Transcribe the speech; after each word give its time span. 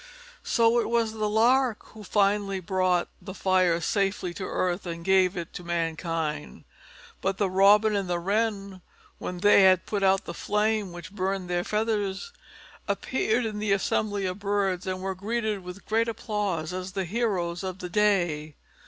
So 0.41 0.79
it 0.79 0.89
was 0.89 1.13
the 1.13 1.29
Lark 1.29 1.85
who 1.89 2.03
finally 2.03 2.59
brought 2.59 3.07
the 3.21 3.35
fire 3.35 3.79
safely 3.79 4.33
to 4.33 4.41
the 4.43 4.49
earth 4.49 4.87
and 4.87 5.05
gave 5.05 5.37
it 5.37 5.53
to 5.53 5.63
mankind. 5.63 6.63
But 7.21 7.37
the 7.37 7.51
Robin 7.51 7.95
and 7.95 8.09
the 8.09 8.17
Wren, 8.17 8.81
when 9.19 9.41
they 9.41 9.61
had 9.61 9.85
put 9.85 10.01
out 10.01 10.25
the 10.25 10.33
flame 10.33 10.91
which 10.91 11.11
burned 11.11 11.51
their 11.51 11.63
feathers, 11.63 12.33
appeared 12.87 13.45
in 13.45 13.59
the 13.59 13.73
assembly 13.73 14.25
of 14.25 14.39
the 14.39 14.43
birds, 14.45 14.87
and 14.87 15.03
were 15.03 15.13
greeted 15.13 15.63
with 15.63 15.85
great 15.85 16.07
applause 16.07 16.73
as 16.73 16.93
the 16.93 17.05
heroes 17.05 17.61
of 17.61 17.77
the 17.77 17.87
day. 17.89 18.55